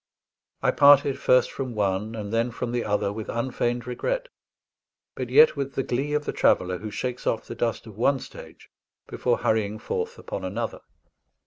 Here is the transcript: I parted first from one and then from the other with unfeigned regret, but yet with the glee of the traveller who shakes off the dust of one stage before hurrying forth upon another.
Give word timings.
I 0.63 0.71
parted 0.71 1.19
first 1.19 1.51
from 1.51 1.75
one 1.75 2.15
and 2.15 2.33
then 2.33 2.49
from 2.49 2.71
the 2.71 2.83
other 2.83 3.13
with 3.13 3.29
unfeigned 3.29 3.85
regret, 3.85 4.29
but 5.13 5.29
yet 5.29 5.55
with 5.55 5.75
the 5.75 5.83
glee 5.83 6.13
of 6.13 6.25
the 6.25 6.33
traveller 6.33 6.79
who 6.79 6.89
shakes 6.89 7.27
off 7.27 7.45
the 7.45 7.53
dust 7.53 7.85
of 7.85 7.99
one 7.99 8.17
stage 8.19 8.71
before 9.05 9.37
hurrying 9.37 9.77
forth 9.77 10.17
upon 10.17 10.43
another. 10.43 10.79